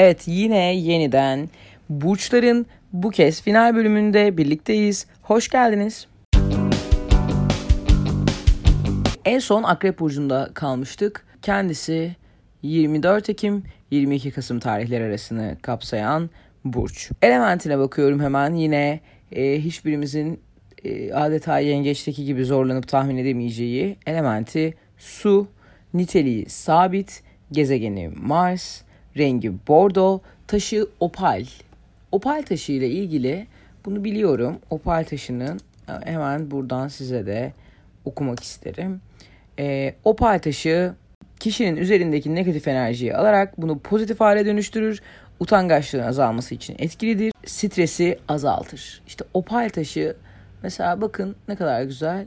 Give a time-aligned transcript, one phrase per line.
[0.00, 1.48] Evet yine yeniden
[1.88, 5.06] burçların bu kez final bölümünde birlikteyiz.
[5.22, 6.06] Hoş geldiniz.
[9.24, 11.26] En son Akrep Burcu'nda kalmıştık.
[11.42, 12.16] Kendisi
[12.62, 16.30] 24 Ekim 22 Kasım tarihleri arasını kapsayan
[16.64, 17.10] burç.
[17.22, 19.00] Elementine bakıyorum hemen yine
[19.32, 20.40] e, hiçbirimizin
[20.84, 25.48] e, adeta yengeçteki gibi zorlanıp tahmin edemeyeceği elementi su,
[25.94, 28.82] niteliği sabit, gezegeni Mars,
[29.16, 31.44] rengi bordo, taşı opal.
[32.12, 33.46] Opal taşı ile ilgili
[33.84, 34.58] bunu biliyorum.
[34.70, 37.52] Opal taşının e, hemen buradan size de
[38.04, 39.00] okumak isterim.
[39.58, 40.94] E, opal taşı
[41.40, 45.02] kişinin üzerindeki negatif enerjiyi alarak bunu pozitif hale dönüştürür.
[45.40, 47.32] Utangaçlığın azalması için etkilidir.
[47.46, 49.02] Stresi azaltır.
[49.06, 50.16] İşte opal taşı
[50.62, 52.26] mesela bakın ne kadar güzel.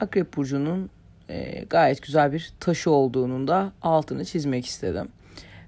[0.00, 0.90] Akrep Burcu'nun
[1.28, 5.08] e, gayet güzel bir taşı olduğunun da altını çizmek istedim.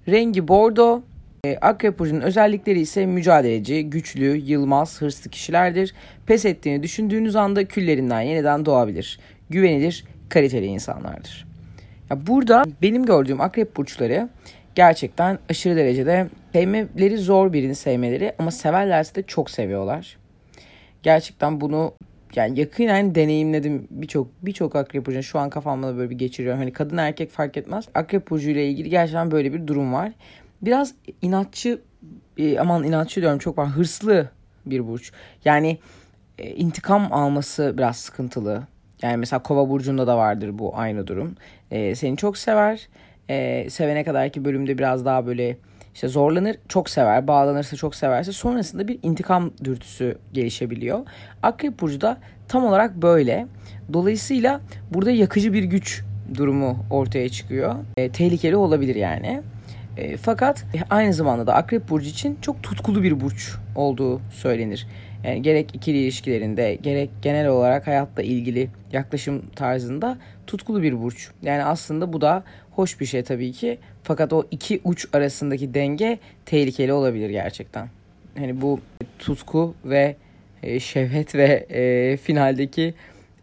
[0.09, 1.03] Rengi bordo.
[1.45, 5.95] E, Akrep Burcu'nun özellikleri ise mücadeleci, güçlü, yılmaz, hırslı kişilerdir.
[6.27, 9.19] Pes ettiğini düşündüğünüz anda küllerinden yeniden doğabilir.
[9.51, 11.47] Güvenilir, kaliteli insanlardır.
[12.11, 14.29] Ya burada benim gördüğüm akrep burçları
[14.75, 20.17] gerçekten aşırı derecede sevmeleri zor birini sevmeleri ama severlerse de çok seviyorlar.
[21.03, 21.93] Gerçekten bunu
[22.37, 26.61] yani yakinen deneyimledim birçok birçok akrep burcu şu an kafamda da böyle bir geçiriyorum.
[26.61, 27.89] Hani kadın erkek fark etmez.
[27.95, 30.13] Akrep burcu ile ilgili gerçekten böyle bir durum var.
[30.63, 31.81] Biraz inatçı
[32.39, 34.31] e, aman inatçı diyorum çok var hırslı
[34.67, 35.13] bir burç.
[35.45, 35.79] Yani
[36.39, 38.63] e, intikam alması biraz sıkıntılı.
[39.03, 41.35] Yani mesela kova burcunda da vardır bu aynı durum.
[41.71, 42.89] E, seni çok sever.
[43.31, 45.57] E, sevene kadar ki bölümde biraz daha böyle
[45.95, 51.01] işte zorlanır, çok sever, bağlanırsa çok severse sonrasında bir intikam dürtüsü gelişebiliyor.
[51.43, 53.47] Akrep burcu da tam olarak böyle.
[53.93, 56.03] Dolayısıyla burada yakıcı bir güç
[56.37, 57.75] durumu ortaya çıkıyor.
[57.97, 59.43] E, tehlikeli olabilir yani.
[59.97, 64.87] E, fakat aynı zamanda da Akrep Burcu için çok tutkulu bir burç olduğu söylenir.
[65.25, 71.31] Yani gerek ikili ilişkilerinde gerek genel olarak hayatla ilgili yaklaşım tarzında tutkulu bir burç.
[71.43, 73.79] Yani aslında bu da hoş bir şey tabii ki.
[74.05, 77.89] Fakat o iki uç arasındaki denge tehlikeli olabilir gerçekten.
[78.39, 78.81] Hani bu
[79.19, 80.17] tutku ve
[80.63, 82.95] e, şevhet ve e, finaldeki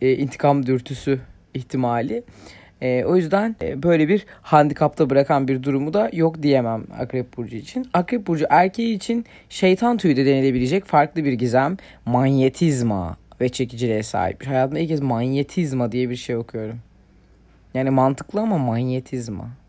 [0.01, 1.19] e, intikam dürtüsü
[1.53, 2.23] ihtimali.
[2.81, 7.55] E, o yüzden e, böyle bir handikapta bırakan bir durumu da yok diyemem Akrep Burcu
[7.55, 7.89] için.
[7.93, 11.77] Akrep Burcu erkeği için şeytan tüyü de denilebilecek farklı bir gizem.
[12.05, 14.47] Manyetizma ve çekiciliğe sahip.
[14.47, 16.79] Hayatımda ilk kez manyetizma diye bir şey okuyorum.
[17.73, 19.60] Yani mantıklı ama manyetizma.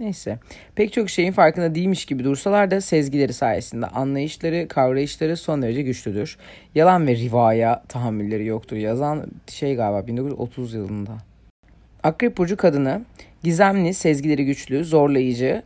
[0.00, 0.38] Neyse.
[0.74, 6.36] Pek çok şeyin farkında değilmiş gibi dursalar da sezgileri sayesinde anlayışları, kavrayışları son derece güçlüdür.
[6.74, 8.76] Yalan ve rivaya tahammülleri yoktur.
[8.76, 11.12] Yazan şey galiba 1930 yılında.
[12.02, 13.02] Akrep burcu kadını
[13.42, 15.62] gizemli, sezgileri güçlü, zorlayıcı,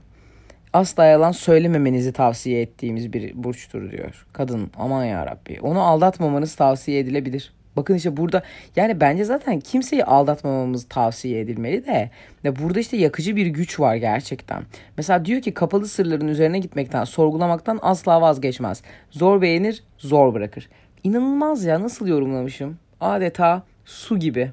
[0.72, 4.26] asla yalan söylememenizi tavsiye ettiğimiz bir burçtur diyor.
[4.32, 5.58] Kadın aman ya Rabbi.
[5.60, 7.52] Onu aldatmamanız tavsiye edilebilir.
[7.76, 8.42] Bakın işte burada
[8.76, 12.10] yani bence zaten kimseyi aldatmamamız tavsiye edilmeli de
[12.44, 14.62] ya burada işte yakıcı bir güç var gerçekten.
[14.96, 18.82] Mesela diyor ki kapalı sırların üzerine gitmekten, sorgulamaktan asla vazgeçmez.
[19.10, 20.68] Zor beğenir, zor bırakır.
[21.04, 22.78] İnanılmaz ya nasıl yorumlamışım?
[23.00, 24.52] Adeta su gibi.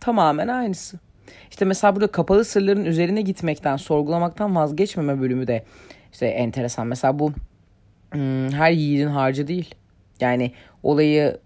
[0.00, 0.98] Tamamen aynısı.
[1.50, 5.64] İşte mesela burada kapalı sırların üzerine gitmekten, sorgulamaktan vazgeçmeme bölümü de
[6.12, 6.86] işte enteresan.
[6.86, 7.32] Mesela bu
[8.12, 9.74] hmm, her yiğidin harcı değil.
[10.20, 10.52] Yani
[10.82, 11.36] olayı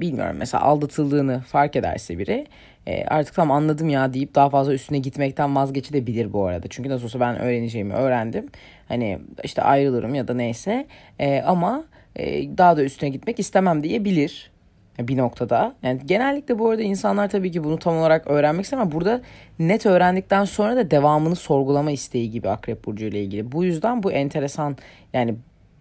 [0.00, 2.46] bilmiyorum mesela aldatıldığını fark ederse biri
[2.86, 6.66] e, artık tam anladım ya deyip daha fazla üstüne gitmekten vazgeçebilir bu arada.
[6.70, 8.46] Çünkü nasıl olsa ben öğreneceğimi öğrendim.
[8.88, 10.86] Hani işte ayrılırım ya da neyse
[11.18, 11.84] e, ama
[12.16, 14.52] e, daha da üstüne gitmek istemem diyebilir
[14.98, 15.74] bir noktada.
[15.82, 19.20] Yani genellikle bu arada insanlar tabii ki bunu tam olarak öğrenmek ister ama burada
[19.58, 23.52] net öğrendikten sonra da devamını sorgulama isteği gibi Akrep Burcu ile ilgili.
[23.52, 24.76] Bu yüzden bu enteresan
[25.12, 25.34] yani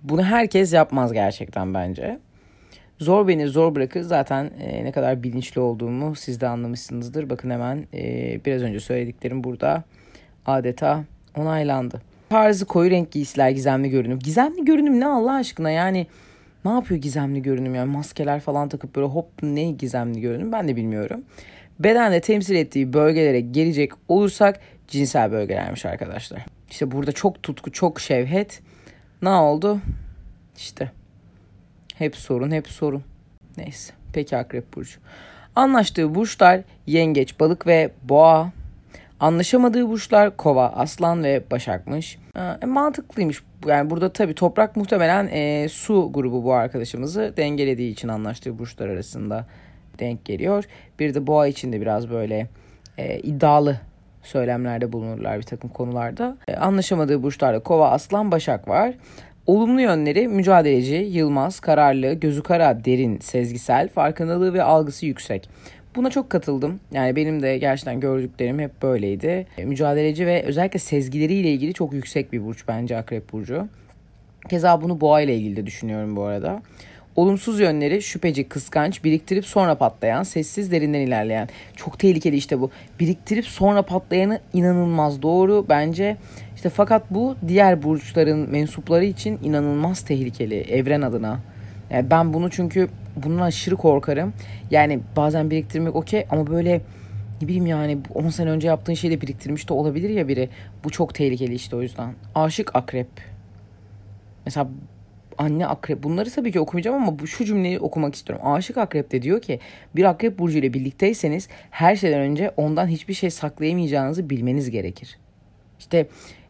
[0.03, 2.19] bunu herkes yapmaz gerçekten bence.
[3.01, 7.29] Zor beni zor bırakır zaten e, ne kadar bilinçli olduğumu siz de anlamışsınızdır.
[7.29, 9.83] Bakın hemen e, biraz önce söylediklerim burada
[10.45, 11.03] adeta
[11.37, 12.01] onaylandı.
[12.29, 14.19] Tarzı koyu renk giysiler gizemli görünüm.
[14.19, 16.07] Gizemli görünüm ne Allah aşkına yani
[16.65, 20.75] ne yapıyor gizemli görünüm yani maskeler falan takıp böyle hop ne gizemli görünüm ben de
[20.75, 21.23] bilmiyorum.
[21.79, 26.45] Bedende temsil ettiği bölgelere gelecek olursak cinsel bölgelermiş arkadaşlar.
[26.69, 28.61] İşte burada çok tutku, çok şevhet.
[29.21, 29.79] Ne oldu?
[30.57, 30.91] İşte
[32.01, 33.03] hep sorun, hep sorun.
[33.57, 33.93] Neyse.
[34.13, 34.99] Peki Akrep Burcu.
[35.55, 38.51] Anlaştığı burçlar yengeç, balık ve boğa.
[39.19, 42.17] Anlaşamadığı burçlar kova, aslan ve başakmış.
[42.61, 43.43] E, mantıklıymış.
[43.65, 49.45] Yani burada tabii toprak muhtemelen e, su grubu bu arkadaşımızı dengelediği için anlaştığı burçlar arasında
[49.99, 50.63] denk geliyor.
[50.99, 52.47] Bir de boğa için de biraz böyle
[52.97, 53.79] e, iddialı
[54.23, 56.37] söylemlerde bulunurlar bir takım konularda.
[56.47, 58.93] E, anlaşamadığı burçlarda kova, aslan, başak var.
[59.47, 65.49] Olumlu yönleri mücadeleci, yılmaz, kararlı, gözü kara, derin, sezgisel, farkındalığı ve algısı yüksek.
[65.95, 66.79] Buna çok katıldım.
[66.91, 69.47] Yani benim de gerçekten gördüklerim hep böyleydi.
[69.57, 73.67] E, mücadeleci ve özellikle sezgileriyle ilgili çok yüksek bir burç bence Akrep Burcu.
[74.49, 76.61] Keza bunu boğa ile ilgili de düşünüyorum bu arada.
[77.15, 81.49] Olumsuz yönleri şüpheci, kıskanç, biriktirip sonra patlayan, sessiz derinden ilerleyen.
[81.75, 82.71] Çok tehlikeli işte bu.
[82.99, 86.17] Biriktirip sonra patlayanı inanılmaz doğru bence.
[86.55, 91.39] İşte fakat bu diğer burçların mensupları için inanılmaz tehlikeli evren adına.
[91.89, 94.33] Yani ben bunu çünkü bundan aşırı korkarım.
[94.71, 96.81] Yani bazen biriktirmek okey ama böyle
[97.41, 100.49] ne bileyim yani 10 sene önce yaptığın şeyi de biriktirmiş de olabilir ya biri.
[100.83, 102.13] Bu çok tehlikeli işte o yüzden.
[102.35, 103.07] Aşık akrep.
[104.45, 104.67] Mesela
[105.41, 108.45] anne akrep bunları tabii ki okumayacağım ama bu şu cümleyi okumak istiyorum.
[108.47, 109.59] Aşık akrep de diyor ki
[109.95, 115.17] bir akrep burcu ile birlikteyseniz her şeyden önce ondan hiçbir şey saklayamayacağınızı bilmeniz gerekir.
[115.79, 115.97] İşte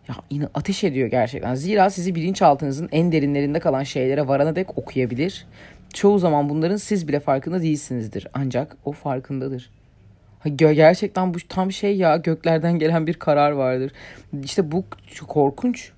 [0.08, 1.56] ya yine ateş ediyor gerçekten.
[1.56, 5.48] Zira sizi bilinçaltınızın en derinlerinde kalan şeylere varana dek okuyabilir.
[5.94, 8.28] Çoğu zaman bunların siz bile farkında değilsinizdir.
[8.34, 9.72] Ancak o farkındadır.
[10.56, 13.92] Gerçekten bu tam şey ya göklerden gelen bir karar vardır.
[14.44, 14.84] İşte bu
[15.28, 15.92] korkunç.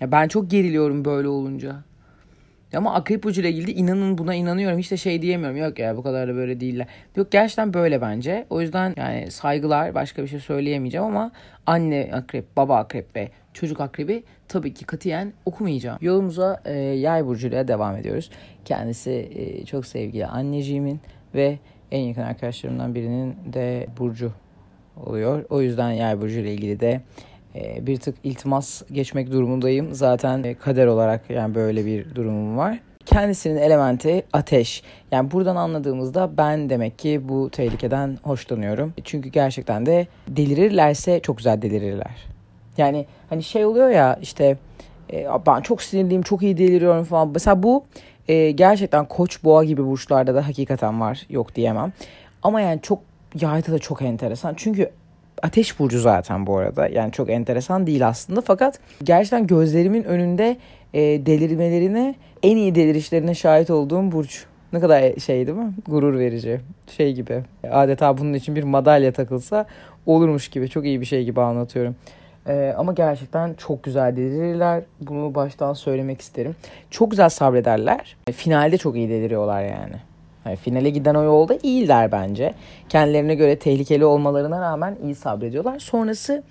[0.00, 1.76] Ya ben çok geriliyorum böyle olunca.
[2.76, 4.78] Ama akrep burcu ile ilgili inanın buna inanıyorum.
[4.78, 5.56] Hiç de şey diyemiyorum.
[5.56, 6.86] Yok ya bu kadar da böyle değiller.
[7.16, 8.46] Yok gerçekten böyle bence.
[8.50, 11.32] O yüzden yani saygılar başka bir şey söyleyemeyeceğim ama
[11.66, 15.98] anne akrep, baba akrep ve çocuk akrebi tabii ki katiyen okumayacağım.
[16.00, 18.30] Yolumuza e, yay burcuyla devam ediyoruz.
[18.64, 21.00] Kendisi e, çok sevgili anneciğimin
[21.34, 21.58] ve
[21.90, 24.32] en yakın arkadaşlarımdan birinin de burcu
[24.96, 25.44] oluyor.
[25.50, 27.00] O yüzden yay burcu ile ilgili de
[27.54, 29.94] bir tık iltimas geçmek durumundayım.
[29.94, 32.80] Zaten e, kader olarak yani böyle bir durumum var.
[33.06, 34.82] Kendisinin elementi ateş.
[35.10, 38.94] Yani buradan anladığımızda ben demek ki bu tehlikeden hoşlanıyorum.
[39.04, 42.26] Çünkü gerçekten de delirirlerse çok güzel delirirler.
[42.76, 44.56] Yani hani şey oluyor ya işte
[45.12, 47.30] e, ben çok sinirliyim, çok iyi deliriyorum falan.
[47.34, 47.84] Mesela bu
[48.28, 51.26] e, gerçekten koç boğa gibi burçlarda da hakikaten var.
[51.30, 51.92] Yok diyemem.
[52.42, 52.98] Ama yani çok
[53.40, 54.54] yayda da çok enteresan.
[54.56, 54.90] Çünkü
[55.44, 56.88] Ateş burcu zaten bu arada.
[56.88, 58.40] Yani çok enteresan değil aslında.
[58.40, 60.56] Fakat gerçekten gözlerimin önünde
[60.94, 64.44] e, delirmelerine, en iyi delirişlerine şahit olduğum burç.
[64.72, 65.72] Ne kadar şey değil mi?
[65.88, 66.60] Gurur verici.
[66.96, 67.42] Şey gibi.
[67.70, 69.66] Adeta bunun için bir madalya takılsa
[70.06, 70.68] olurmuş gibi.
[70.68, 71.96] Çok iyi bir şey gibi anlatıyorum.
[72.48, 74.82] Ee, ama gerçekten çok güzel delirirler.
[75.00, 76.56] Bunu baştan söylemek isterim.
[76.90, 78.16] Çok güzel sabrederler.
[78.32, 79.96] Finalde çok iyi deliriyorlar yani.
[80.44, 82.54] Yani finale giden o yolda iyiler bence.
[82.88, 85.78] Kendilerine göre tehlikeli olmalarına rağmen iyi sabrediyorlar.
[85.78, 86.42] Sonrası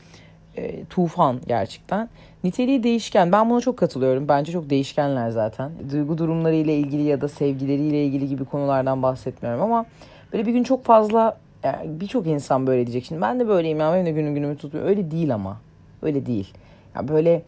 [0.58, 2.10] e, tufan gerçekten.
[2.44, 3.32] Niteliği değişken.
[3.32, 4.28] Ben buna çok katılıyorum.
[4.28, 5.72] Bence çok değişkenler zaten.
[5.92, 9.86] Duygu durumlarıyla ilgili ya da sevgileriyle ilgili gibi konulardan bahsetmiyorum ama
[10.34, 13.06] böyle bir gün çok fazla yani birçok insan böyle diyecek.
[13.06, 14.88] Şimdi ben de böyleyim ya benim de günüm günümü tutmuyor.
[14.88, 15.58] Öyle değil ama.
[16.02, 16.54] Öyle değil.
[16.96, 17.42] Yani böyle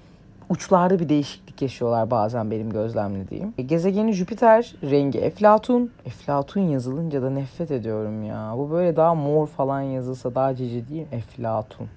[0.50, 3.54] uçlarda bir değişiklik yaşıyorlar bazen benim gözlemlediğim.
[3.58, 5.92] E, gezegeni Jüpiter, rengi Eflatun.
[6.06, 8.54] Eflatun yazılınca da nefret ediyorum ya.
[8.58, 11.88] Bu böyle daha mor falan yazılsa daha cici değil Eflatun.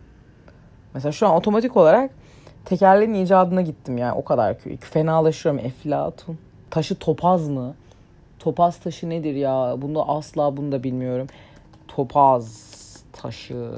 [0.94, 2.10] Mesela şu an otomatik olarak
[2.64, 6.38] tekerleğin icadına gittim yani o kadar fenalaşıyorum Eflatun.
[6.70, 7.74] Taşı topaz mı?
[8.38, 9.74] Topaz taşı nedir ya?
[9.78, 11.26] Bunu asla bunu da bilmiyorum.
[11.88, 12.68] Topaz
[13.12, 13.70] taşı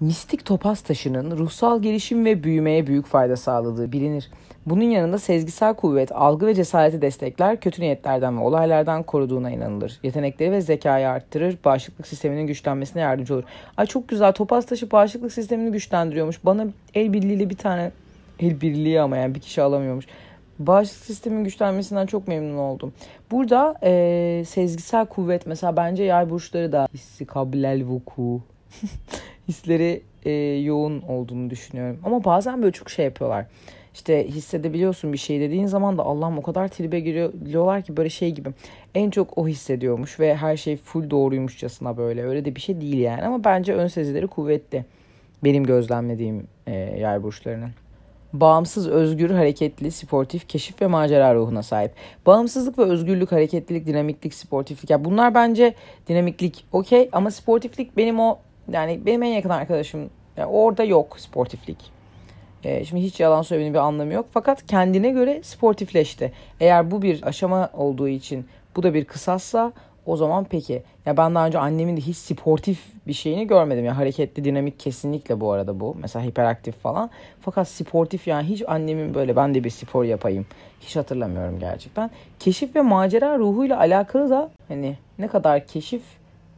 [0.00, 4.30] mistik topaz taşının ruhsal gelişim ve büyümeye büyük fayda sağladığı bilinir.
[4.66, 9.98] Bunun yanında sezgisel kuvvet, algı ve cesareti destekler, kötü niyetlerden ve olaylardan koruduğuna inanılır.
[10.02, 13.44] Yetenekleri ve zekayı arttırır, bağışıklık sisteminin güçlenmesine yardımcı olur.
[13.76, 16.44] Ay çok güzel, topaz taşı bağışıklık sistemini güçlendiriyormuş.
[16.44, 17.90] Bana el birliğiyle bir tane,
[18.40, 20.06] el birliği ama yani bir kişi alamıyormuş.
[20.58, 22.92] Bağışıklık sistemin güçlenmesinden çok memnun oldum.
[23.30, 28.40] Burada e, sezgisel kuvvet mesela bence yay burçları da hissi kabilel vuku
[29.48, 30.30] hisleri e,
[30.64, 31.98] yoğun olduğunu düşünüyorum.
[32.04, 33.46] Ama bazen böyle çok şey yapıyorlar.
[33.94, 38.30] İşte hissedebiliyorsun bir şey dediğin zaman da Allah'ım o kadar tribe giriyorlar ki böyle şey
[38.30, 38.48] gibi.
[38.94, 42.24] En çok o hissediyormuş ve her şey full doğruymuşçasına böyle.
[42.24, 44.84] Öyle de bir şey değil yani ama bence ön sezileri kuvvetli.
[45.44, 47.70] Benim gözlemlediğim e, yay burçlarının
[48.32, 51.92] bağımsız, özgür, hareketli, sportif, keşif ve macera ruhuna sahip.
[52.26, 54.90] Bağımsızlık ve özgürlük, hareketlilik, dinamiklik, sportiflik.
[54.90, 55.74] Ya bunlar bence
[56.08, 58.38] dinamiklik okey ama sportiflik benim o
[58.72, 61.96] yani benim en yakın arkadaşım yani orada yok sportiflik.
[62.64, 64.26] Ee, şimdi hiç yalan söylemenin bir anlamı yok.
[64.30, 66.32] Fakat kendine göre sportifleşti.
[66.60, 68.46] Eğer bu bir aşama olduğu için
[68.76, 69.72] bu da bir kısassa
[70.06, 70.82] o zaman peki.
[71.06, 73.84] Ya ben daha önce annemin de hiç sportif bir şeyini görmedim.
[73.84, 75.96] Ya hareketli, dinamik kesinlikle bu arada bu.
[76.00, 77.10] Mesela hiperaktif falan.
[77.40, 80.46] Fakat sportif yani hiç annemin böyle ben de bir spor yapayım.
[80.80, 82.10] Hiç hatırlamıyorum gerçekten.
[82.40, 86.02] Keşif ve macera ruhuyla alakalı da hani ne kadar keşif,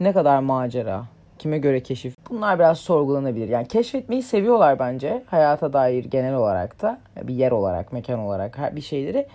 [0.00, 1.04] ne kadar macera.
[1.38, 2.14] Kime göre keşif?
[2.30, 3.48] Bunlar biraz sorgulanabilir.
[3.48, 5.22] Yani keşfetmeyi seviyorlar bence.
[5.26, 6.98] Hayata dair genel olarak da.
[7.22, 9.26] Bir yer olarak, mekan olarak bir şeyleri.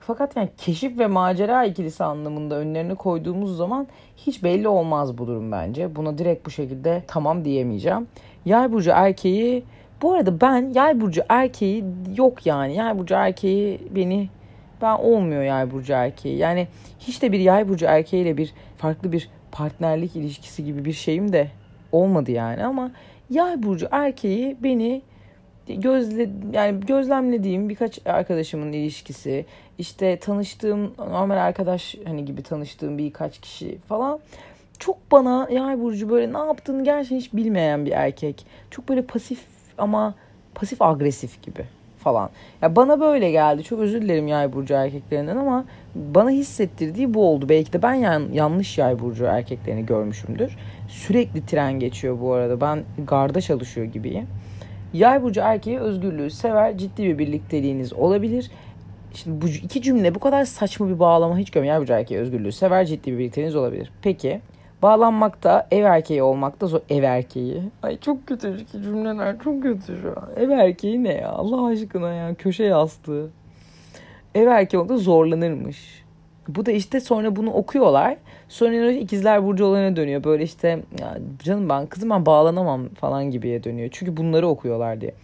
[0.00, 3.86] Fakat yani keşif ve macera ikilisi anlamında önlerine koyduğumuz zaman
[4.16, 5.96] hiç belli olmaz bu durum bence.
[5.96, 8.08] Buna direkt bu şekilde tamam diyemeyeceğim.
[8.44, 9.64] Yay burcu erkeği
[10.02, 11.84] bu arada ben yay burcu erkeği
[12.16, 12.74] yok yani.
[12.74, 14.28] Yay burcu erkeği beni
[14.82, 16.36] ben olmuyor yay burcu erkeği.
[16.36, 21.32] Yani hiç de bir yay burcu erkeğiyle bir farklı bir partnerlik ilişkisi gibi bir şeyim
[21.32, 21.48] de
[21.92, 22.90] olmadı yani ama
[23.30, 25.02] yay burcu erkeği beni
[25.68, 29.46] gözle yani gözlemlediğim birkaç arkadaşımın ilişkisi
[29.78, 34.18] işte tanıştığım normal arkadaş hani gibi tanıştığım birkaç kişi falan
[34.78, 38.46] çok bana yay burcu böyle ne yaptığını gerçekten hiç bilmeyen bir erkek.
[38.70, 39.40] Çok böyle pasif
[39.78, 40.14] ama
[40.54, 41.64] pasif agresif gibi
[42.06, 42.30] falan.
[42.62, 43.62] Ya bana böyle geldi.
[43.62, 47.48] Çok özür dilerim yay burcu erkeklerinden ama bana hissettirdiği bu oldu.
[47.48, 50.56] Belki de ben yan, yanlış yay burcu erkeklerini görmüşümdür.
[50.88, 52.60] Sürekli tren geçiyor bu arada.
[52.60, 54.26] Ben garda çalışıyor gibiyim.
[54.92, 56.78] Yay burcu erkeği özgürlüğü sever.
[56.78, 58.50] Ciddi bir birlikteliğiniz olabilir.
[59.14, 61.76] Şimdi bu iki cümle bu kadar saçma bir bağlama hiç görmüyorum.
[61.76, 62.86] Yay burcu erkeği özgürlüğü sever.
[62.86, 63.90] Ciddi bir birlikteliğiniz olabilir.
[64.02, 64.40] Peki
[64.82, 66.80] Bağlanmakta, ev erkeği olmakta zor.
[66.90, 67.62] Ev erkeği.
[67.82, 70.28] Ay çok kötü cümleler çok kötü şu an.
[70.36, 71.28] Ev erkeği ne ya?
[71.28, 72.34] Allah aşkına ya.
[72.34, 73.30] Köşe yastığı.
[74.34, 76.04] Ev erkeği olmakta zorlanırmış.
[76.48, 78.16] Bu da işte sonra bunu okuyorlar.
[78.48, 80.24] Sonra ikizler burcu olayına dönüyor.
[80.24, 80.68] Böyle işte
[81.00, 83.88] ya canım ben kızım ben bağlanamam falan gibiye dönüyor.
[83.92, 85.14] Çünkü bunları okuyorlar diye.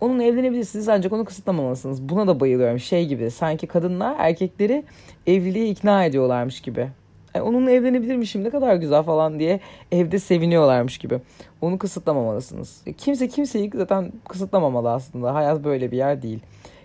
[0.00, 2.08] Onun evlenebilirsiniz ancak onu kısıtlamamalısınız.
[2.08, 2.78] Buna da bayılıyorum.
[2.78, 4.84] Şey gibi sanki kadınlar erkekleri
[5.26, 6.88] evliliğe ikna ediyorlarmış gibi.
[7.36, 9.60] Yani onunla evlenebilirmişim ne kadar güzel falan diye
[9.92, 11.20] evde seviniyorlarmış gibi.
[11.60, 12.82] Onu kısıtlamamalısınız.
[12.98, 15.34] Kimse kimseyi zaten kısıtlamamalı aslında.
[15.34, 16.38] Hayat böyle bir yer değil.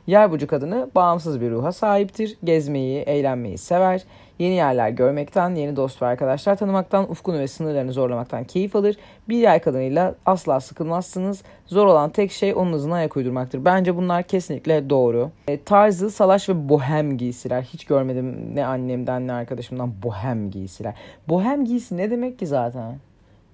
[0.07, 2.37] Yer burcu kadını bağımsız bir ruha sahiptir.
[2.43, 4.03] Gezmeyi, eğlenmeyi sever.
[4.41, 8.97] Yeni yerler görmekten, yeni dost ve arkadaşlar tanımaktan, ufkunu ve sınırlarını zorlamaktan keyif alır.
[9.29, 11.43] Bir yer kadınıyla asla sıkılmazsınız.
[11.65, 13.65] Zor olan tek şey onun hızına ayak uydurmaktır.
[13.65, 15.31] Bence bunlar kesinlikle doğru.
[15.47, 17.61] E, tarzı, salaş ve bohem giysiler.
[17.61, 20.93] Hiç görmedim ne annemden ne arkadaşımdan bohem giysiler.
[21.29, 22.95] Bohem giysi ne demek ki zaten?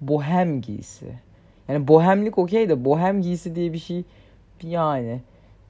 [0.00, 1.06] Bohem giysi.
[1.68, 4.04] Yani bohemlik okey de bohem giysi diye bir şey
[4.62, 5.20] yani.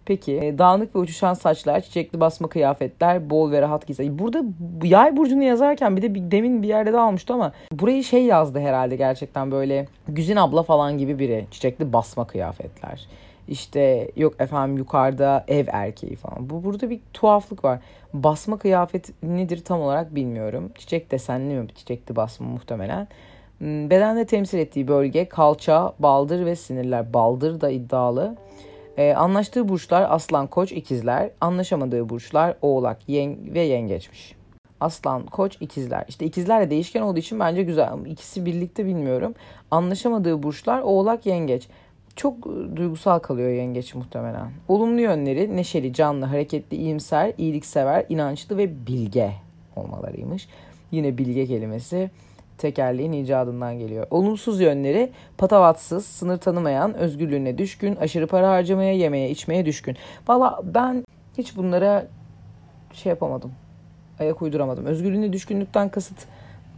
[0.08, 4.18] Peki e, dağınık ve uçuşan saçlar, çiçekli basma kıyafetler, bol ve rahat giysi.
[4.18, 4.42] Burada
[4.82, 8.60] yay burcunu yazarken bir de bir, demin bir yerde de almıştı ama burayı şey yazdı
[8.60, 11.46] herhalde gerçekten böyle Güzin abla falan gibi biri.
[11.50, 13.06] Çiçekli basma kıyafetler.
[13.48, 16.50] İşte yok efendim yukarıda ev erkeği falan.
[16.50, 17.78] Bu burada bir tuhaflık var.
[18.14, 20.72] Basma kıyafet nedir tam olarak bilmiyorum.
[20.78, 21.66] Çiçek desenli mi?
[21.74, 23.08] Çiçekli basma muhtemelen.
[23.58, 27.14] Hmm, bedende temsil ettiği bölge kalça, baldır ve sinirler.
[27.14, 28.36] Baldır da iddialı.
[28.98, 31.30] Ee, anlaştığı burçlar Aslan, Koç, İkizler.
[31.40, 34.34] Anlaşamadığı burçlar Oğlak, Yeng ve Yengeçmiş.
[34.80, 36.04] Aslan, Koç, İkizler.
[36.08, 38.06] İşte ikizler de değişken olduğu için bence güzel.
[38.06, 39.34] İkisi birlikte bilmiyorum.
[39.70, 41.68] Anlaşamadığı burçlar Oğlak, Yengeç.
[42.16, 44.50] Çok e, duygusal kalıyor yengeç muhtemelen.
[44.68, 49.32] Olumlu yönleri neşeli, canlı, hareketli, iyimser, iyiliksever, inançlı ve bilge
[49.76, 50.48] olmalarıymış.
[50.90, 52.10] Yine bilge kelimesi
[52.58, 54.06] tekerleğin icadından geliyor.
[54.10, 59.96] Olumsuz yönleri patavatsız, sınır tanımayan, özgürlüğüne düşkün, aşırı para harcamaya, yemeye, içmeye düşkün.
[60.28, 61.04] Valla ben
[61.38, 62.06] hiç bunlara
[62.92, 63.52] şey yapamadım.
[64.20, 64.86] Ayak uyduramadım.
[64.86, 66.18] Özgürlüğüne düşkünlükten kasıt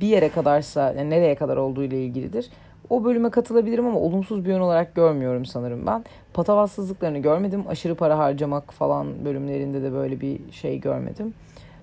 [0.01, 2.51] bir yere kadarsa, yani nereye kadar olduğu ile ilgilidir.
[2.91, 6.05] O bölüme katılabilirim ama olumsuz bir yön olarak görmüyorum sanırım ben.
[6.35, 7.65] Patavatsızlıklarını görmedim.
[7.69, 11.35] Aşırı para harcamak falan bölümlerinde de böyle bir şey görmedim.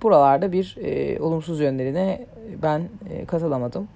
[0.04, 2.26] Buralarda bir e, olumsuz yönlerine
[2.64, 3.88] ben e, katılamadım.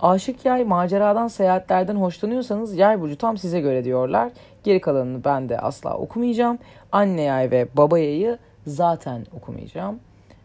[0.00, 4.32] Aşık yay maceradan seyahatlerden hoşlanıyorsanız yay burcu tam size göre diyorlar.
[4.64, 6.58] Geri kalanını ben de asla okumayacağım.
[6.92, 9.98] Anne yay ve baba yayı zaten okumayacağım.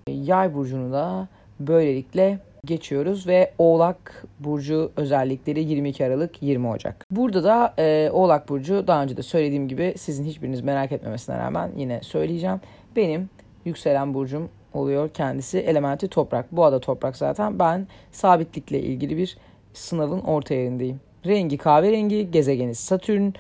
[0.08, 1.28] Yay burcunu da
[1.60, 7.06] böylelikle geçiyoruz ve Oğlak Burcu özellikleri 22 Aralık 20 Ocak.
[7.12, 11.72] Burada da e, Oğlak Burcu daha önce de söylediğim gibi sizin hiçbiriniz merak etmemesine rağmen
[11.78, 12.62] yine söyleyeceğim.
[12.96, 13.30] Benim
[13.66, 15.58] yükselen burcum oluyor kendisi.
[15.58, 16.46] Elementi toprak.
[16.52, 17.60] Bu ada toprak zaten.
[17.60, 19.38] Ben sabitlikle ilgili bir
[19.74, 21.00] sınavın orta yerindeyim.
[21.26, 23.32] Rengi kahverengi, gezegeni Satürn,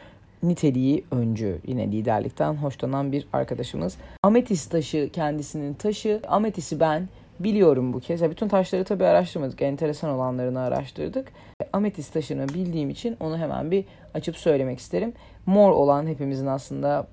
[0.44, 1.60] niteliği öncü.
[1.68, 3.98] Yine liderlikten hoşlanan bir arkadaşımız.
[4.24, 6.22] Ametis taşı kendisinin taşı.
[6.28, 8.22] Ametisi ben biliyorum bu kez.
[8.22, 9.62] Ya bütün taşları tabii araştırmadık.
[9.62, 11.32] Enteresan olanlarını araştırdık.
[11.74, 15.14] Ametis taşını bildiğim için onu hemen bir açıp söylemek isterim.
[15.48, 17.08] Mor olan hepimizin aslında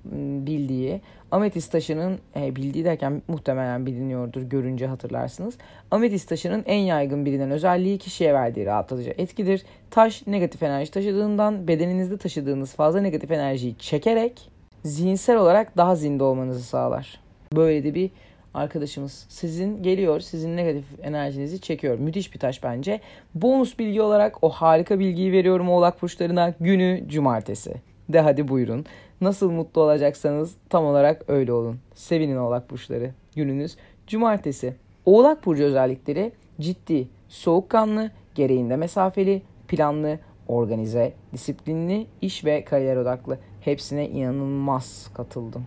[0.47, 1.01] bildiği.
[1.31, 4.41] Ametis taşının e, bildiği derken muhtemelen biliniyordur.
[4.41, 5.57] Görünce hatırlarsınız.
[5.91, 9.65] Ametis taşının en yaygın bilinen özelliği kişiye verdiği rahatlatıcı etkidir.
[9.91, 14.51] Taş negatif enerji taşıdığından bedeninizde taşıdığınız fazla negatif enerjiyi çekerek
[14.83, 17.19] zihinsel olarak daha zinde olmanızı sağlar.
[17.55, 18.11] Böyle de bir
[18.53, 19.25] arkadaşımız.
[19.29, 21.99] Sizin geliyor, sizin negatif enerjinizi çekiyor.
[21.99, 22.99] Müthiş bir taş bence.
[23.35, 26.53] Bonus bilgi olarak o harika bilgiyi veriyorum oğlak burçlarına.
[26.59, 27.94] Günü cumartesi.
[28.09, 28.85] De hadi buyurun.
[29.21, 31.79] Nasıl mutlu olacaksanız tam olarak öyle olun.
[31.95, 33.11] Sevinin oğlak burçları.
[33.35, 33.75] Gününüz
[34.07, 34.75] cumartesi.
[35.05, 43.37] Oğlak burcu özellikleri ciddi, soğukkanlı, gereğinde mesafeli, planlı, organize, disiplinli, iş ve kariyer odaklı.
[43.61, 45.65] Hepsine inanılmaz katıldım.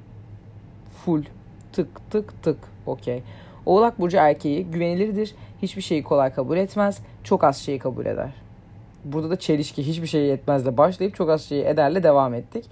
[1.04, 1.22] Full.
[1.72, 2.58] Tık tık tık.
[2.86, 3.22] Okey.
[3.66, 5.34] Oğlak burcu erkeği güvenilirdir.
[5.62, 6.98] Hiçbir şeyi kolay kabul etmez.
[7.24, 8.47] Çok az şeyi kabul eder.
[9.12, 12.64] Burada da çelişki hiçbir şey yetmezle başlayıp çok az şeyi ederle devam ettik.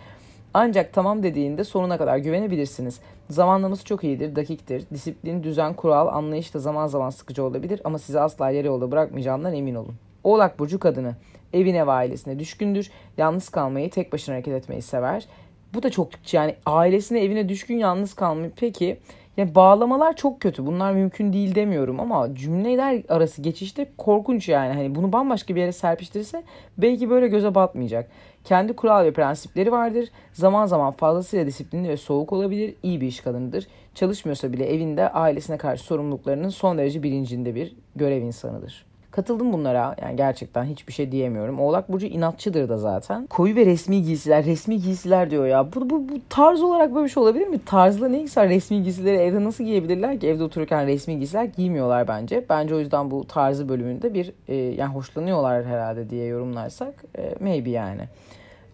[0.55, 3.01] Ancak tamam dediğinde sonuna kadar güvenebilirsiniz.
[3.31, 4.85] Zamanlaması çok iyidir, dakiktir.
[4.93, 9.55] Disiplin, düzen, kural, anlayış da zaman zaman sıkıcı olabilir ama sizi asla yarı yolda bırakmayacağından
[9.55, 9.95] emin olun.
[10.25, 11.15] Oğlak Burcu kadını.
[11.53, 12.91] Evine ve ailesine düşkündür.
[13.17, 15.27] Yalnız kalmayı, tek başına hareket etmeyi sever.
[15.75, 18.53] Bu da çok yani ailesine, evine düşkün yalnız kalmayı.
[18.57, 18.99] Peki
[19.37, 20.67] yani bağlamalar çok kötü.
[20.67, 24.75] Bunlar mümkün değil demiyorum ama cümleler arası geçişte korkunç yani.
[24.75, 26.43] Hani bunu bambaşka bir yere serpiştirirse
[26.79, 28.11] belki böyle göze batmayacak.
[28.45, 30.09] Kendi kural ve prensipleri vardır.
[30.33, 32.75] Zaman zaman fazlasıyla disiplinli ve soğuk olabilir.
[32.83, 33.67] İyi bir iş kadınıdır.
[33.95, 38.86] Çalışmıyorsa bile evinde ailesine karşı sorumluluklarının son derece bilincinde bir görev insanıdır.
[39.17, 39.97] Katıldım bunlara.
[40.03, 41.61] Yani gerçekten hiçbir şey diyemiyorum.
[41.61, 43.27] Oğlak Burcu inatçıdır da zaten.
[43.27, 44.45] Koyu ve resmi giysiler.
[44.45, 45.73] Resmi giysiler diyor ya.
[45.73, 47.65] Bu, bu, bu tarz olarak böyle bir şey olabilir mi?
[47.67, 50.29] Tarzla ne ilgisi resmi giysileri evde nasıl giyebilirler ki?
[50.29, 52.45] Evde otururken resmi giysiler giymiyorlar bence.
[52.49, 57.71] Bence o yüzden bu tarzı bölümünde bir e, yani hoşlanıyorlar herhalde diye yorumlarsak e, maybe
[57.71, 58.03] yani.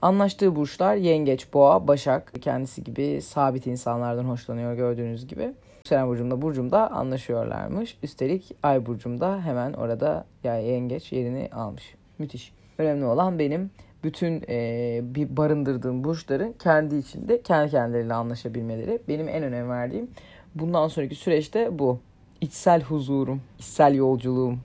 [0.02, 2.32] Anlaştığı burçlar yengeç, boğa, başak.
[2.40, 5.52] Kendisi gibi sabit insanlardan hoşlanıyor gördüğünüz gibi.
[5.82, 7.96] Yükselen burcumda burcumda anlaşıyorlarmış.
[8.02, 11.94] Üstelik ay burcumda hemen orada ya yengeç yerini almış.
[12.18, 12.52] Müthiş.
[12.78, 13.70] Önemli olan benim
[14.04, 19.02] bütün e, bir barındırdığım burçların kendi içinde kendi kendileriyle anlaşabilmeleri.
[19.08, 20.10] Benim en önem verdiğim
[20.54, 21.98] bundan sonraki süreçte bu.
[22.40, 24.58] İçsel huzurum, içsel yolculuğum.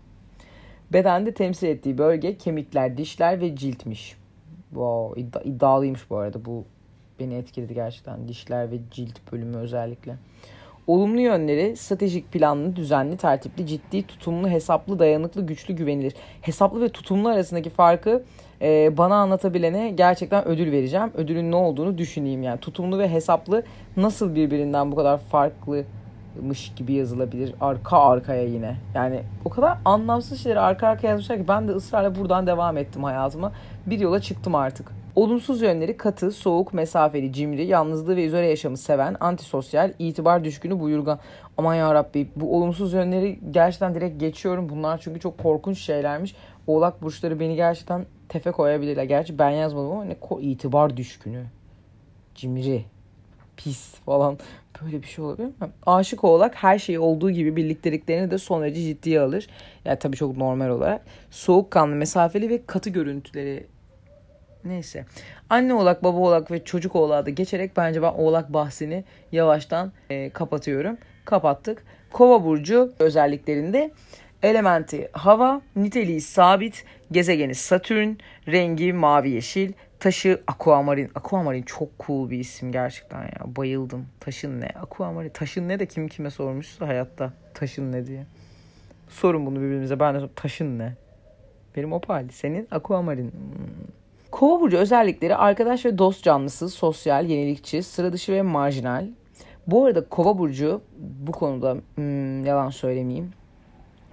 [0.93, 4.17] Bedende temsil ettiği bölge kemikler, dişler ve ciltmiş.
[4.69, 6.45] Wow, iddia, iddialıymış bu arada.
[6.45, 6.65] Bu
[7.19, 8.27] beni etkiledi gerçekten.
[8.27, 10.15] Dişler ve cilt bölümü özellikle.
[10.87, 16.13] Olumlu yönleri stratejik planlı, düzenli, tertipli, ciddi, tutumlu, hesaplı, dayanıklı, güçlü, güvenilir.
[16.41, 18.23] Hesaplı ve tutumlu arasındaki farkı
[18.61, 21.11] e, bana anlatabilene gerçekten ödül vereceğim.
[21.15, 22.59] Ödülün ne olduğunu düşüneyim yani.
[22.59, 23.63] Tutumlu ve hesaplı
[23.97, 28.75] nasıl birbirinden bu kadar farklımış gibi yazılabilir arka arkaya yine.
[28.95, 33.03] Yani o kadar anlamsız şeyleri arka arkaya yazmışlar ki ben de ısrarla buradan devam ettim
[33.03, 33.51] hayatıma.
[33.85, 34.91] Bir yola çıktım artık.
[35.17, 41.19] Olumsuz yönleri katı, soğuk, mesafeli, cimri, yalnızlığı ve izole yaşamı seven, antisosyal, itibar düşkünü, buyurgan.
[41.57, 44.69] Aman ya Rabbi bu olumsuz yönleri gerçekten direkt geçiyorum.
[44.69, 46.35] Bunlar çünkü çok korkunç şeylermiş.
[46.67, 49.03] Oğlak burçları beni gerçekten tefe koyabilirler.
[49.03, 51.43] Gerçi ben yazmadım ama ne ko itibar düşkünü.
[52.35, 52.85] Cimri.
[53.57, 54.37] Pis falan.
[54.83, 55.53] Böyle bir şey olabilir mi?
[55.85, 59.47] Aşık oğlak her şeyi olduğu gibi birlikteliklerini de son derece ciddiye alır.
[59.85, 61.05] Yani tabii çok normal olarak.
[61.31, 63.67] Soğukkanlı, mesafeli ve katı görüntüleri
[64.67, 65.05] Neyse.
[65.49, 70.29] Anne oğlak, baba oğlak ve çocuk oğlağı da geçerek bence ben oğlak bahsini yavaştan e,
[70.29, 70.97] kapatıyorum.
[71.25, 71.83] Kapattık.
[72.11, 73.91] Kova burcu özelliklerinde
[74.43, 78.09] elementi hava, niteliği sabit, gezegeni Satürn,
[78.47, 81.11] rengi mavi yeşil, taşı aquamarin.
[81.15, 83.41] Aquamarin çok cool bir isim gerçekten ya.
[83.45, 84.05] Bayıldım.
[84.19, 84.67] Taşın ne?
[84.67, 85.29] Aquamarin.
[85.29, 87.33] Taşın ne de kim kime sormuşsa hayatta.
[87.53, 88.25] Taşın ne diye.
[89.09, 89.99] Sorun bunu birbirimize.
[89.99, 90.93] Ben de taşın ne?
[91.75, 92.27] Benim opal.
[92.31, 93.31] Senin aquamarin.
[93.31, 93.87] Hmm.
[94.31, 99.05] Kova burcu özellikleri arkadaş ve dost canlısı, sosyal, yenilikçi, sıra dışı ve marjinal.
[99.67, 103.33] Bu arada Kova burcu bu konuda hmm, yalan söylemeyeyim.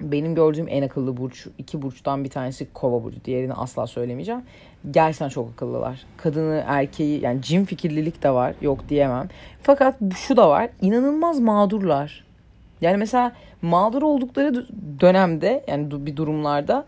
[0.00, 3.24] Benim gördüğüm en akıllı burç, iki burçtan bir tanesi Kova burcu.
[3.24, 4.42] Diğerini asla söylemeyeceğim.
[4.90, 6.06] Gerçekten çok akıllılar.
[6.16, 8.54] Kadını, erkeği yani cin fikirlilik de var.
[8.60, 9.28] Yok diyemem.
[9.62, 10.70] Fakat şu da var.
[10.80, 12.24] inanılmaz mağdurlar.
[12.80, 14.66] Yani mesela mağdur oldukları
[15.00, 16.84] dönemde yani bir durumlarda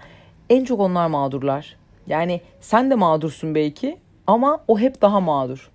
[0.51, 1.77] en çok onlar mağdurlar.
[2.07, 5.71] Yani sen de mağdursun belki ama o hep daha mağdur.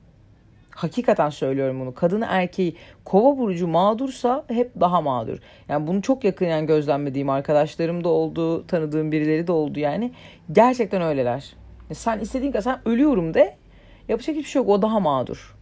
[0.72, 1.94] Hakikaten söylüyorum bunu.
[1.94, 5.38] Kadını erkeği kova burcu mağdursa hep daha mağdur.
[5.70, 10.12] Yani bunu çok yakın yani gözlemlediğim arkadaşlarım da oldu, tanıdığım birileri de oldu yani.
[10.52, 11.54] Gerçekten öyleler.
[11.94, 13.56] Sen istediğin kadar sen ölüyorum de
[14.08, 15.56] yapacak hiçbir şey yok o daha mağdur.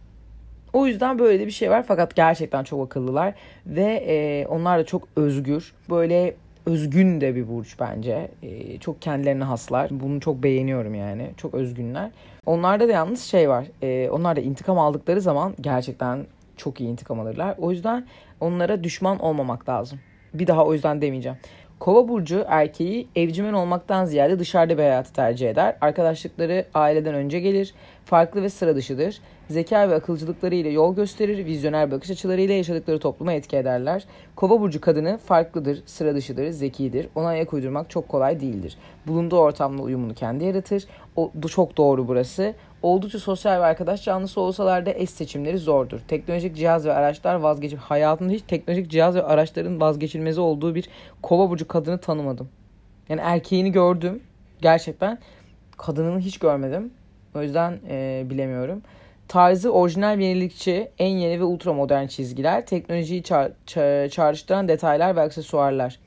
[0.72, 3.34] O yüzden böyle de bir şey var fakat gerçekten çok akıllılar
[3.66, 5.72] ve e, onlar da çok özgür.
[5.90, 6.34] Böyle
[6.70, 8.30] özgün de bir burç bence.
[8.42, 9.88] Ee, çok kendilerine haslar.
[9.90, 11.30] Bunu çok beğeniyorum yani.
[11.36, 12.10] Çok özgünler.
[12.46, 13.66] Onlarda da yalnız şey var.
[13.82, 17.54] E, onlar da intikam aldıkları zaman gerçekten çok iyi intikam alırlar.
[17.58, 18.06] O yüzden
[18.40, 20.00] onlara düşman olmamak lazım.
[20.34, 21.38] Bir daha o yüzden demeyeceğim.
[21.80, 25.76] Kova burcu erkeği evcimen olmaktan ziyade dışarıda bir hayatı tercih eder.
[25.80, 27.74] Arkadaşlıkları aileden önce gelir.
[28.04, 29.20] farklı ve sıra dışıdır.
[29.48, 34.04] Zeka ve akılcılıklarıyla yol gösterir, vizyoner bakış açılarıyla yaşadıkları topluma etki ederler.
[34.36, 37.08] Kova burcu kadını farklıdır, sıra dışıdır, zekidir.
[37.14, 38.76] Ona ayak uydurmak çok kolay değildir.
[39.06, 40.84] Bulunduğu ortamla uyumunu kendi yaratır.
[41.16, 42.54] O çok doğru burası.
[42.82, 46.00] Oldukça sosyal ve arkadaş canlısı olsalar da eş seçimleri zordur.
[46.08, 50.88] Teknolojik cihaz ve araçlar vazgeçip hayatımda hiç teknolojik cihaz ve araçların vazgeçilmezi olduğu bir
[51.22, 52.48] kova burcu kadını tanımadım.
[53.08, 54.22] Yani erkeğini gördüm
[54.62, 55.18] gerçekten.
[55.76, 56.90] Kadınını hiç görmedim.
[57.34, 58.82] O yüzden e, bilemiyorum.
[59.28, 65.20] Tarzı orijinal yenilikçi, en yeni ve ultra modern çizgiler, teknolojiyi ça- ça- çağrıştıran detaylar ve
[65.20, 65.98] aksesuarlar.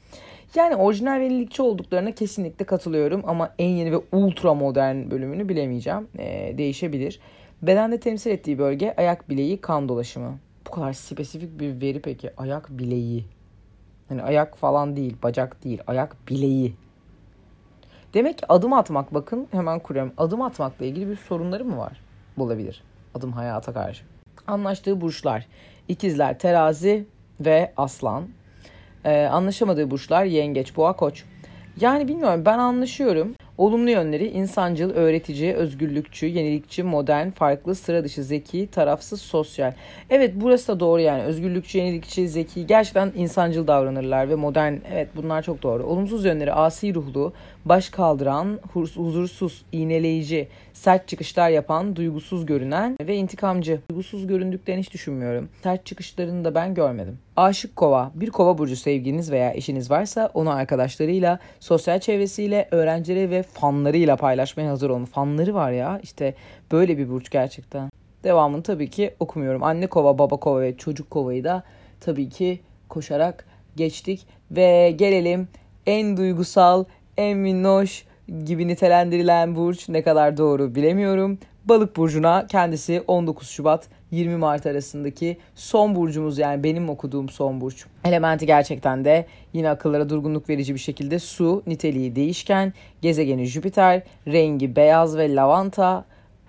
[0.56, 6.08] Yani orijinal yenilikçi olduklarına kesinlikle katılıyorum ama en yeni ve ultra modern bölümünü bilemeyeceğim.
[6.20, 7.20] Ee, değişebilir.
[7.62, 10.38] Bedende temsil ettiği bölge ayak bileği kan dolaşımı.
[10.68, 12.32] Bu kadar spesifik bir veri peki.
[12.38, 13.26] Ayak bileği.
[14.10, 16.76] Hani ayak falan değil, bacak değil, ayak bileği.
[18.14, 20.14] Demek ki adım atmak bakın hemen kuruyorum.
[20.18, 22.02] Adım atmakla ilgili bir sorunları mı var?
[22.38, 22.84] Olabilir.
[23.16, 24.04] Adım hayata karşı.
[24.48, 25.48] Anlaştığı burçlar.
[25.88, 27.06] İkizler, terazi
[27.40, 28.28] ve aslan.
[29.06, 31.24] Ee, anlaşamadığı burçlar yengeç, boğa, koç.
[31.82, 33.36] Yani bilmiyorum ben anlaşıyorum.
[33.58, 39.74] Olumlu yönleri insancıl, öğretici, özgürlükçü, yenilikçi, modern, farklı, sıra dışı, zeki, tarafsız, sosyal.
[40.10, 41.24] Evet burası da doğru yani.
[41.24, 44.74] Özgürlükçü, yenilikçi, zeki, gerçekten insancıl davranırlar ve modern.
[44.94, 45.84] Evet bunlar çok doğru.
[45.84, 47.34] Olumsuz yönleri asi ruhlu,
[47.66, 53.80] baş kaldıran, huzursuz, iğneleyici, sert çıkışlar yapan, duygusuz görünen ve intikamcı.
[53.92, 55.50] Duygusuz göründüklerini hiç düşünmüyorum.
[55.64, 57.20] Sert çıkışlarını da ben görmedim.
[57.36, 58.12] Aşık kova.
[58.16, 64.70] Bir kova burcu sevgiliniz veya eşiniz varsa onu arkadaşlarıyla, sosyal çevresiyle, öğrencileri ve fanlarıyla paylaşmaya
[64.70, 65.06] hazır olun.
[65.06, 66.34] Fanları var ya işte
[66.72, 67.90] böyle bir burç gerçekten.
[68.24, 69.64] Devamını tabii ki okumuyorum.
[69.64, 71.64] Anne kova, baba kova ve çocuk kovayı da
[72.02, 73.46] tabii ki koşarak
[73.76, 74.28] geçtik.
[74.52, 75.48] Ve gelelim
[75.86, 76.86] en duygusal,
[77.18, 78.06] en minnoş
[78.46, 81.40] gibi nitelendirilen burç ne kadar doğru bilemiyorum.
[81.66, 87.86] Balık burcuna kendisi 19 Şubat 20 Mart arasındaki son burcumuz yani benim okuduğum son burç.
[88.04, 94.76] Elementi gerçekten de yine akıllara durgunluk verici bir şekilde su, niteliği değişken, gezegeni Jüpiter, rengi
[94.76, 96.06] beyaz ve lavanta,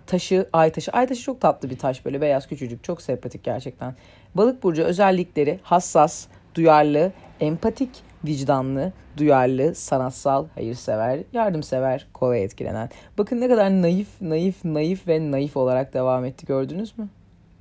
[0.06, 0.90] taşı ay taşı.
[0.90, 3.94] Ay taşı çok tatlı bir taş böyle beyaz küçücük çok sempatik gerçekten.
[4.34, 7.90] Balık burcu özellikleri hassas, duyarlı, empatik,
[8.24, 12.90] vicdanlı, duyarlı, sanatsal, hayırsever, yardımsever, kolay etkilenen.
[13.18, 17.08] Bakın ne kadar naif, naif, naif ve naif olarak devam etti gördünüz mü?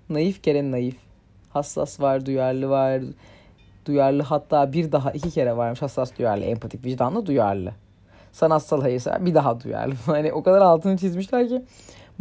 [0.09, 0.95] Naif kere naif.
[1.49, 3.01] Hassas var, duyarlı var.
[3.85, 5.81] Duyarlı hatta bir daha iki kere varmış.
[5.81, 7.71] Hassas, duyarlı, empatik, vicdanlı, duyarlı.
[8.31, 9.93] Sanatsal hayırsever bir daha duyarlı.
[10.05, 11.61] Hani o kadar altını çizmişler ki.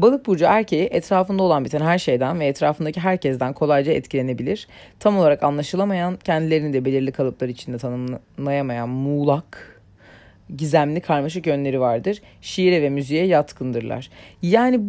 [0.03, 4.69] Balık burcu erkeği etrafında olan biten her şeyden ve etrafındaki herkesten kolayca etkilenebilir.
[5.01, 9.81] Tam olarak anlaşılamayan, kendilerini de belirli kalıplar içinde tanımlayamayan muğlak,
[10.57, 12.23] gizemli karmaşık yönleri vardır.
[12.41, 14.11] Şiire ve müziğe yatkındırlar.
[14.43, 14.81] Yani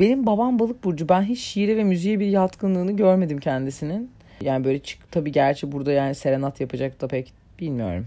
[0.00, 1.08] benim babam balık burcu.
[1.08, 4.10] Ben hiç şiire ve müziğe bir yatkınlığını görmedim kendisinin.
[4.40, 8.06] Yani böyle çık tabii gerçi burada yani serenat yapacak da pek bilmiyorum.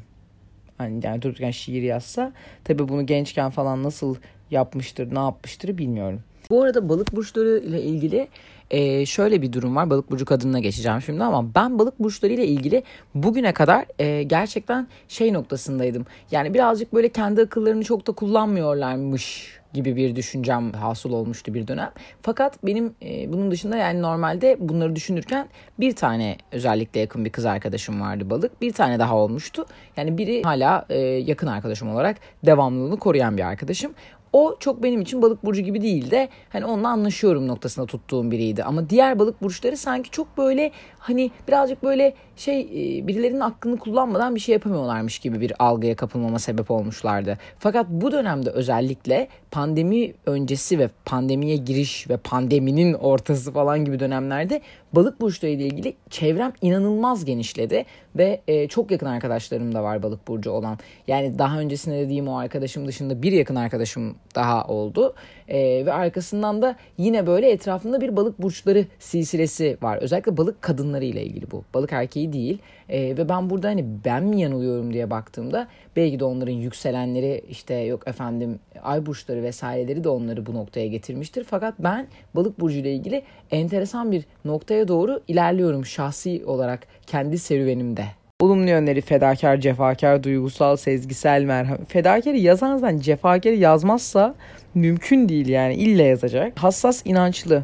[0.77, 4.15] Hani yani dururken şiir yazsa tabii bunu gençken falan nasıl
[4.51, 6.23] yapmıştır, ne yapmıştır bilmiyorum.
[6.51, 8.27] Bu arada balık burçları ile ilgili
[8.71, 9.89] e, şöyle bir durum var.
[9.89, 12.83] Balık burcu kadınına geçeceğim şimdi ama ben balık burçları ile ilgili
[13.15, 16.05] bugüne kadar e, gerçekten şey noktasındaydım.
[16.31, 21.91] Yani birazcık böyle kendi akıllarını çok da kullanmıyorlarmış gibi bir düşüncem hasıl olmuştu bir dönem.
[22.21, 25.47] Fakat benim e, bunun dışında yani normalde bunları düşünürken
[25.79, 28.61] bir tane özellikle yakın bir kız arkadaşım vardı balık.
[28.61, 29.65] Bir tane daha olmuştu.
[29.97, 33.93] Yani biri hala e, yakın arkadaşım olarak devamlılığını koruyan bir arkadaşım.
[34.37, 38.63] O çok benim için balık burcu gibi değil de hani onunla anlaşıyorum noktasında tuttuğum biriydi.
[38.63, 44.35] Ama diğer balık burçları sanki çok böyle hani birazcık böyle şey e, birilerinin aklını kullanmadan
[44.35, 47.37] bir şey yapamıyorlarmış gibi bir algıya kapılmama sebep olmuşlardı.
[47.59, 54.61] Fakat bu dönemde özellikle pandemi öncesi ve pandemiye giriş ve pandeminin ortası falan gibi dönemlerde
[54.93, 57.85] balık burçları ile ilgili çevrem inanılmaz genişledi
[58.17, 60.77] ve e, çok yakın arkadaşlarım da var balık burcu olan.
[61.07, 65.15] Yani daha öncesinde dediğim o arkadaşım dışında bir yakın arkadaşım daha oldu.
[65.47, 69.97] E, ve arkasından da yine böyle etrafında bir balık burçları silsilesi var.
[69.97, 71.63] Özellikle balık kadınları ile ilgili bu.
[71.73, 72.59] Balık erkeği değil.
[72.89, 77.75] E, ve ben burada hani ben mi yanılıyorum diye baktığımda belki de onların yükselenleri işte
[77.75, 81.43] yok efendim ay burçları vesaireleri de onları bu noktaya getirmiştir.
[81.43, 88.05] Fakat ben balık burcu ile ilgili enteresan bir noktaya doğru ilerliyorum şahsi olarak kendi serüvenimde.
[88.41, 91.91] Olumlu yönleri fedakar, cefakar, duygusal, sezgisel, merhamet.
[91.91, 94.35] Fedakarı yazan cefakarı yazmazsa
[94.75, 96.59] mümkün değil yani ille yazacak.
[96.59, 97.63] Hassas, inançlı.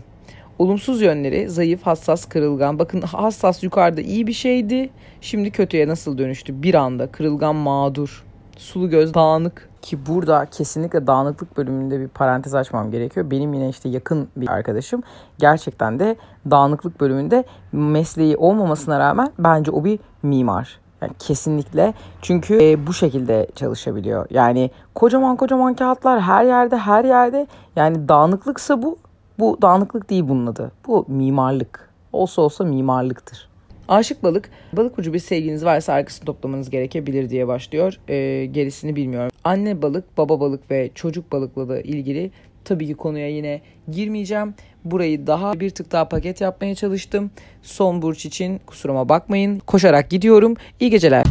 [0.59, 2.79] Olumsuz yönleri zayıf, hassas, kırılgan.
[2.79, 4.89] Bakın hassas yukarıda iyi bir şeydi.
[5.21, 6.63] Şimdi kötüye nasıl dönüştü?
[6.63, 8.23] Bir anda kırılgan, mağdur.
[8.57, 13.31] Sulu göz, dağınık ki burada kesinlikle dağınıklık bölümünde bir parantez açmam gerekiyor.
[13.31, 15.03] Benim yine işte yakın bir arkadaşım
[15.37, 16.15] gerçekten de
[16.51, 20.79] dağınıklık bölümünde mesleği olmamasına rağmen bence o bir mimar.
[21.01, 24.25] Yani kesinlikle çünkü e, bu şekilde çalışabiliyor.
[24.29, 28.97] Yani kocaman kocaman kağıtlar her yerde her yerde yani dağınıklıksa bu
[29.39, 30.71] bu dağınıklık değil bunun adı.
[30.87, 31.89] Bu mimarlık.
[32.13, 33.52] Olsa olsa mimarlıktır.
[33.87, 37.99] Aşık balık, balık ucu bir sevginiz varsa arkasını toplamanız gerekebilir diye başlıyor.
[38.07, 39.31] E, gerisini bilmiyorum.
[39.43, 42.31] Anne balık, baba balık ve çocuk balıkla da ilgili
[42.65, 44.53] tabii ki konuya yine girmeyeceğim.
[44.85, 47.31] Burayı daha bir tık daha paket yapmaya çalıştım.
[47.61, 49.59] Son burç için kusuruma bakmayın.
[49.59, 50.55] Koşarak gidiyorum.
[50.79, 51.25] İyi geceler.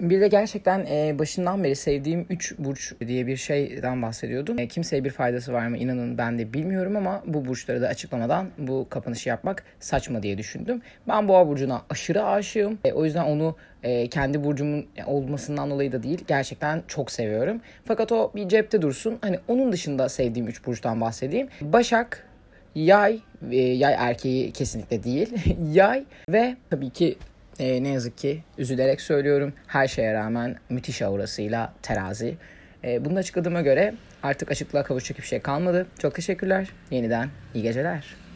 [0.00, 4.58] Bir de gerçekten e, başından beri sevdiğim 3 burç diye bir şeyden bahsediyordum.
[4.58, 8.48] E, kimseye bir faydası var mı inanın ben de bilmiyorum ama bu burçları da açıklamadan
[8.58, 10.82] bu kapanışı yapmak saçma diye düşündüm.
[11.08, 12.78] Ben boğa burcuna aşırı aşığım.
[12.84, 17.60] E, o yüzden onu e, kendi burcumun olmasından dolayı da değil gerçekten çok seviyorum.
[17.84, 19.18] Fakat o bir cepte dursun.
[19.20, 21.48] Hani onun dışında sevdiğim 3 burçtan bahsedeyim.
[21.60, 22.24] Başak,
[22.74, 25.32] Yay, e, yay erkeği kesinlikle değil.
[25.72, 27.18] yay ve tabii ki
[27.58, 32.34] e, ne yazık ki üzülerek söylüyorum her şeye rağmen müthiş aurasıyla terazi.
[32.84, 35.86] E, bunu açıkladığıma göre artık açıklığa kavuşacak bir şey kalmadı.
[35.98, 36.68] Çok teşekkürler.
[36.90, 38.27] Yeniden iyi geceler.